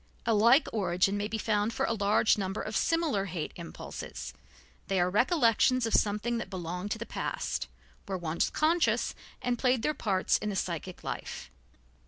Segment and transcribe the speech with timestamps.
[0.25, 4.33] A like origin may be found for a large number of similar hate impulses;
[4.87, 7.67] they are recollections of something that belonged to the past,
[8.07, 11.51] were once conscious and played their parts in the psychic life.